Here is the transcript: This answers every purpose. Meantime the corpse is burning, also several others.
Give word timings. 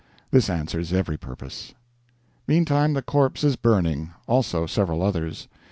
This 0.31 0.49
answers 0.49 0.91
every 0.91 1.15
purpose. 1.15 1.75
Meantime 2.47 2.93
the 2.95 3.03
corpse 3.03 3.43
is 3.43 3.55
burning, 3.55 4.09
also 4.27 4.65
several 4.65 5.03
others. 5.03 5.47